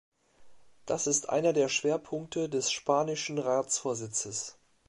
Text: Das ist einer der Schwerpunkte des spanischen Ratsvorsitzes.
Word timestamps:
Das 0.87 1.05
ist 1.05 1.29
einer 1.29 1.53
der 1.53 1.67
Schwerpunkte 1.69 2.49
des 2.49 2.71
spanischen 2.71 3.37
Ratsvorsitzes. 3.37 4.57